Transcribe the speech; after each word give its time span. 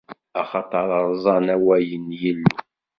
Axaṭer 0.41 0.89
rẓan 1.09 1.47
awal 1.55 1.87
n 2.05 2.07
Yillu. 2.19 2.55